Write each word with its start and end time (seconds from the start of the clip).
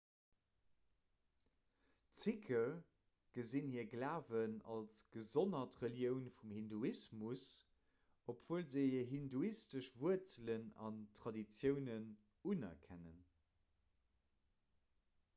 d'sikhe 2.13 2.61
gesinn 3.37 3.67
hire 3.73 3.83
glawen 3.91 4.55
als 4.75 5.01
gesonnert 5.17 5.77
relioun 5.83 6.23
vum 6.37 6.55
hinduismus 6.59 7.45
obwuel 8.35 8.65
se 8.75 8.87
hir 8.95 9.05
hinduistesch 9.11 9.91
wuerzelen 10.05 10.65
an 10.89 10.99
traditiounen 11.21 12.11
unerkennen 12.55 13.21